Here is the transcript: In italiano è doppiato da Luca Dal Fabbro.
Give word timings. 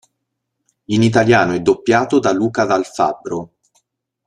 In 0.85 1.03
italiano 1.03 1.51
è 1.51 1.59
doppiato 1.59 2.17
da 2.17 2.31
Luca 2.31 2.65
Dal 2.65 2.85
Fabbro. 2.87 3.51